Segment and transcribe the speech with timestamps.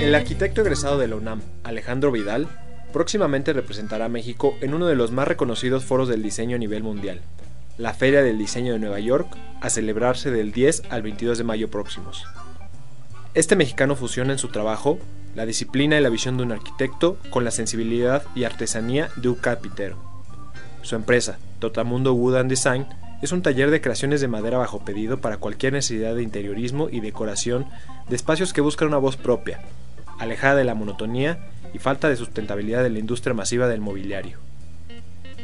[0.00, 2.48] El arquitecto egresado de la UNAM, Alejandro Vidal,
[2.92, 6.82] próximamente representará a México en uno de los más reconocidos foros del diseño a nivel
[6.82, 7.22] mundial,
[7.76, 9.26] la Feria del Diseño de Nueva York,
[9.60, 12.24] a celebrarse del 10 al 22 de mayo próximos.
[13.34, 14.98] Este mexicano fusiona en su trabajo
[15.34, 19.34] la disciplina y la visión de un arquitecto con la sensibilidad y artesanía de un
[19.34, 19.96] carpintero.
[20.82, 22.86] Su empresa, Totamundo Wood and Design,
[23.22, 27.00] es un taller de creaciones de madera bajo pedido para cualquier necesidad de interiorismo y
[27.00, 27.66] decoración
[28.08, 29.60] de espacios que buscan una voz propia,
[30.18, 31.38] alejada de la monotonía
[31.72, 34.38] y falta de sustentabilidad de la industria masiva del mobiliario.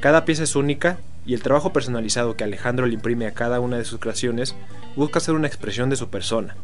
[0.00, 3.78] Cada pieza es única y el trabajo personalizado que Alejandro le imprime a cada una
[3.78, 4.56] de sus creaciones
[4.96, 6.56] busca ser una expresión de su persona,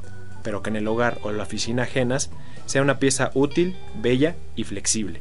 [0.43, 2.31] pero que en el hogar o la oficina ajenas
[2.67, 5.21] sea una pieza útil, bella y flexible.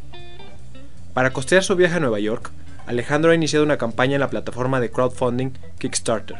[1.13, 2.52] Para costear su viaje a Nueva York,
[2.85, 6.38] Alejandro ha iniciado una campaña en la plataforma de crowdfunding Kickstarter,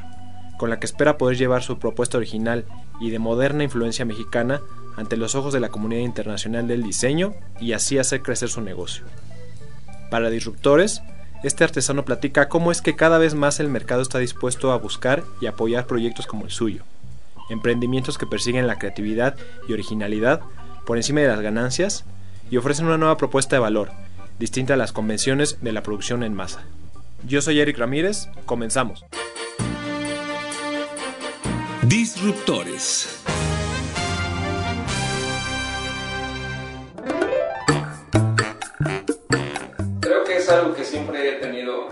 [0.58, 2.66] con la que espera poder llevar su propuesta original
[3.00, 4.62] y de moderna influencia mexicana
[4.98, 9.06] ante los ojos de la comunidad internacional del diseño y así hacer crecer su negocio.
[10.10, 11.02] Para disruptores,
[11.44, 15.24] este artesano platica cómo es que cada vez más el mercado está dispuesto a buscar
[15.40, 16.84] y apoyar proyectos como el suyo,
[17.50, 19.36] emprendimientos que persiguen la creatividad
[19.70, 20.42] y originalidad
[20.86, 22.04] por encima de las ganancias
[22.50, 23.92] y ofrecen una nueva propuesta de valor,
[24.40, 26.64] distinta a las convenciones de la producción en masa.
[27.28, 29.06] Yo soy Eric Ramírez, comenzamos.
[31.84, 33.27] Disruptores.
[40.48, 41.90] Es algo que siempre he tenido.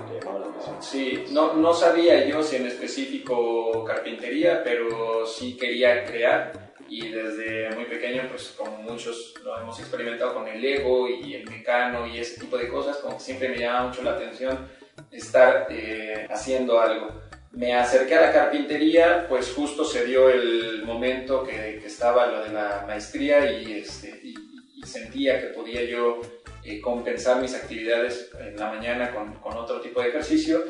[0.79, 7.75] Sí, no, no sabía yo si en específico carpintería, pero sí quería crear y desde
[7.75, 12.19] muy pequeño, pues como muchos lo hemos experimentado con el Lego y el mecano y
[12.19, 14.69] ese tipo de cosas, como que siempre me llama mucho la atención
[15.11, 17.09] estar eh, haciendo algo.
[17.51, 22.43] Me acerqué a la carpintería, pues justo se dio el momento que, que estaba lo
[22.43, 24.35] de la maestría y, este, y,
[24.77, 26.22] y sentía que podía yo
[26.65, 30.63] eh, compensar mis actividades en la mañana con, con otro tipo de ejercicio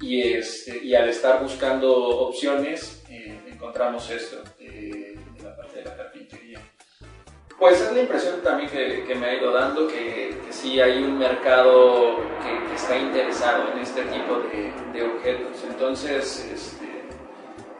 [0.00, 5.84] y, este, y al estar buscando opciones eh, encontramos esto eh, de la parte de
[5.84, 6.60] la carpintería.
[7.58, 11.02] Pues es la impresión también que, que me ha ido dando que, que, sí hay
[11.02, 15.62] un mercado que, que está interesado en este tipo de, de objetos.
[15.68, 16.86] Entonces, este,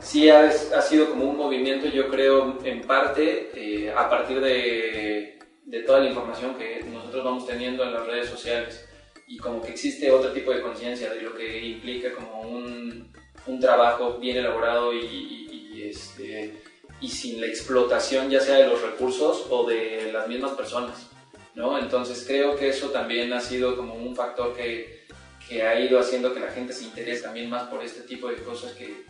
[0.01, 5.39] sí ha, ha, sido como un movimiento, yo creo, en parte eh, a partir de,
[5.71, 8.85] de toda la información que nosotros vamos teniendo en las redes sociales
[9.29, 13.13] y como que existe otro tipo de conciencia de lo que implica como un,
[13.47, 16.55] un trabajo bien elaborado y, este,
[17.01, 21.07] y sin la explotación ya sea de los recursos o de las mismas personas,
[21.55, 21.79] ¿no?
[21.79, 25.07] Entonces creo que eso también ha sido como un factor que,
[25.49, 28.43] que ha ido haciendo que la gente se interese también más por este tipo de
[28.43, 29.05] cosas que,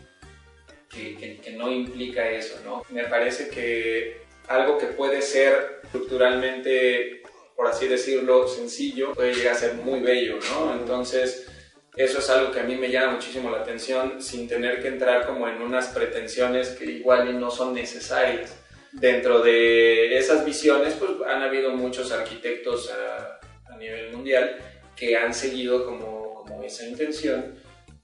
[0.87, 2.83] que, que, que no implica eso, ¿no?
[2.89, 7.21] Me parece que algo que puede ser estructuralmente,
[7.55, 10.73] por así decirlo, sencillo, puede llegar a ser muy bello, ¿no?
[10.73, 11.47] Entonces,
[11.95, 15.27] eso es algo que a mí me llama muchísimo la atención sin tener que entrar
[15.27, 18.57] como en unas pretensiones que igual no son necesarias.
[18.93, 23.39] Dentro de esas visiones, pues han habido muchos arquitectos a,
[23.73, 24.57] a nivel mundial
[24.95, 27.55] que han seguido como, como esa intención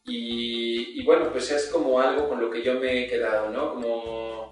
[0.09, 3.73] y, y, bueno, pues es como algo con lo que yo me he quedado, ¿no?
[3.73, 4.46] Como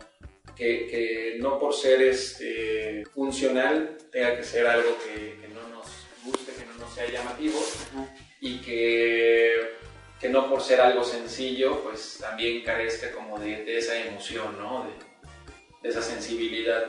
[0.55, 5.85] que, que no por ser este, funcional tenga que ser algo que, que, no nos
[6.23, 7.59] guste, que no nos sea llamativo
[8.39, 9.75] y que,
[10.19, 14.85] que, no por ser algo sencillo pues también carezca como de, de esa emoción, ¿no?
[14.85, 14.91] De,
[15.83, 16.85] de, esa sensibilidad.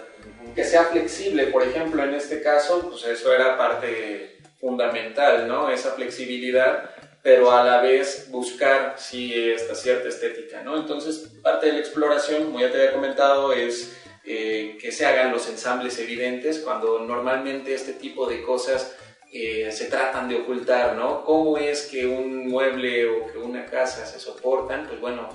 [0.55, 5.71] Que sea flexible, por ejemplo, en este caso, pues eso era parte fundamental, ¿no?
[5.71, 6.96] Esa flexibilidad
[7.27, 10.77] pero a la vez buscar sí, esta cierta estética, ¿no?
[10.77, 15.33] Entonces, parte de la exploración, como ya te había comentado, es eh, que se hagan
[15.33, 18.95] los ensambles evidentes cuando normalmente este tipo de cosas
[19.33, 21.25] eh, se tratan de ocultar, ¿no?
[21.25, 24.87] ¿Cómo es que un mueble o que una casa se soportan?
[24.87, 25.29] Pues bueno,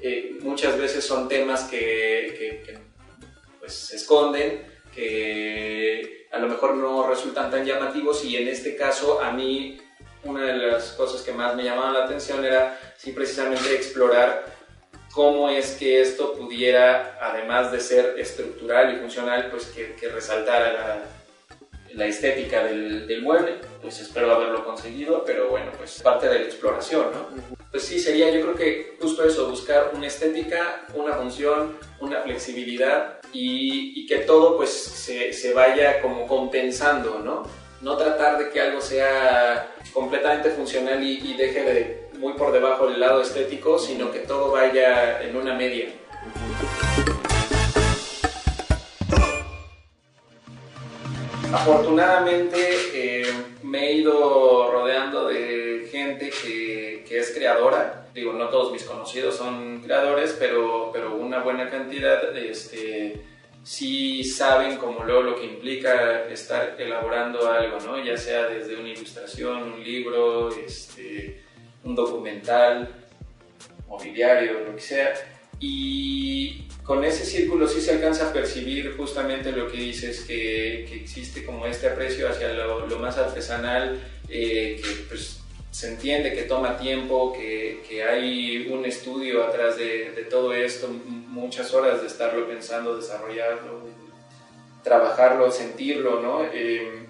[0.00, 2.78] eh, muchas veces son temas que, que, que
[3.58, 4.64] pues, se esconden,
[4.94, 9.80] que a lo mejor no resultan tan llamativos y en este caso a mí
[10.24, 14.44] una de las cosas que más me llamaban la atención era sí precisamente explorar
[15.12, 20.72] cómo es que esto pudiera, además de ser estructural y funcional, pues que, que resaltara
[20.72, 21.02] la,
[21.94, 26.44] la estética del, del, mueble, pues espero haberlo conseguido, pero bueno, pues parte de la
[26.46, 27.28] exploración, ¿no?
[27.70, 33.18] Pues sí, sería yo creo que justo eso, buscar una estética, una función, una flexibilidad
[33.32, 37.44] y, y que todo pues se, se, vaya como compensando, ¿no?
[37.82, 42.86] No tratar de que algo sea completamente funcional y, y deje de muy por debajo
[42.86, 45.88] del lado estético, sino que todo vaya en una media.
[51.52, 52.56] Afortunadamente
[52.94, 53.32] eh,
[53.64, 58.06] me he ido rodeando de gente que, que, es creadora.
[58.14, 63.20] Digo, no todos mis conocidos son creadores, pero, pero una buena cantidad este,
[63.62, 68.02] sí saben como luego lo que implica estar elaborando algo, ¿no?
[68.02, 71.42] ya sea desde una ilustración, un libro, este,
[71.84, 72.88] un documental,
[73.88, 75.14] mobiliario, lo que sea.
[75.60, 80.96] Y con ese círculo sí se alcanza a percibir justamente lo que dices, que, que
[80.96, 85.41] existe como este aprecio hacia lo, lo más artesanal, eh, que pues,
[85.72, 90.86] se entiende que toma tiempo, que, que hay un estudio atrás de, de, todo esto,
[90.88, 93.80] muchas horas de estarlo pensando, desarrollarlo,
[94.84, 96.44] trabajarlo, sentirlo, ¿no?
[96.52, 97.06] Eh,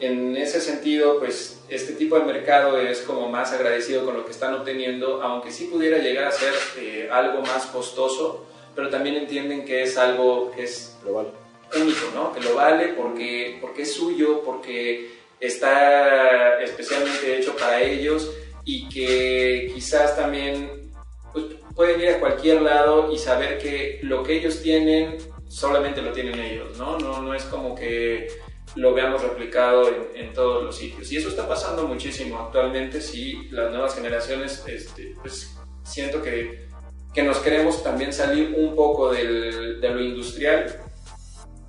[0.00, 4.32] en ese sentido, pues este tipo de mercado es como más agradecido con lo que
[4.32, 9.66] están obteniendo, aunque sí pudiera llegar a ser eh, algo más costoso, pero también entienden
[9.66, 10.96] que es algo que es
[11.78, 12.32] único, ¿no?
[12.32, 15.10] Que lo vale porque, porque es suyo, porque
[15.40, 18.30] está especialmente hecho para ellos
[18.64, 20.92] y que quizás también
[21.32, 21.44] pues,
[21.74, 25.18] pueden ir a cualquier lado y saber que lo que ellos tienen
[25.48, 26.98] solamente lo tienen ellos, ¿no?
[26.98, 28.28] No, no es como que
[28.74, 31.10] lo veamos replicado en, en, todos los sitios.
[31.10, 36.66] Y eso está pasando muchísimo actualmente, sí, las nuevas generaciones, este, pues siento que,
[37.14, 40.80] que, nos queremos también salir un poco del, de lo industrial,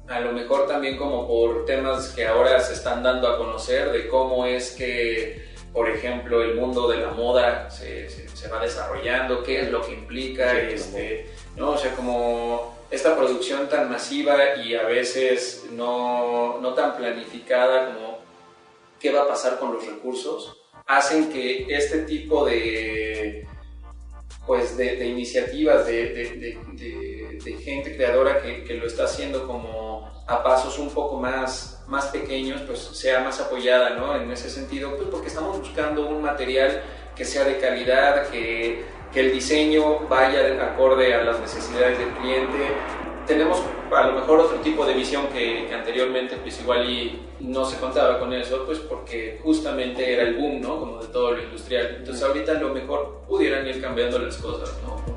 [0.08, 4.08] a lo mejor también como por temas que ahora se están dando a conocer de
[4.08, 9.44] cómo es que, por ejemplo, el mundo de la moda se, se, se va desarrollando,
[9.44, 11.72] qué es lo que implica, sí, este, ¿no?
[11.72, 18.20] O sea, como esta producción tan masiva y a veces no, no, tan planificada como
[19.00, 23.46] qué va a pasar con los recursos, hacen que este tipo de,
[24.46, 29.87] pues de, de iniciativas de, de, de, gente creadora que, que, lo está haciendo como
[30.28, 34.16] a pasos un poco más, más pequeños, pues sea más apoyada, ¿no?
[34.16, 36.84] En ese sentido, pues porque estamos buscando un material
[37.16, 42.72] que sea de calidad, que que el diseño vaya acorde a las necesidades del cliente.
[43.26, 43.62] Tenemos
[43.94, 48.20] a lo mejor otro tipo de visión que, anteriormente pues igual y no se contaba
[48.20, 50.80] con eso, pues porque justamente era el boom, ¿no?
[50.80, 51.96] Como de todo lo industrial.
[52.00, 55.17] Entonces ahorita lo mejor pudieran ir cambiando las cosas, ¿no?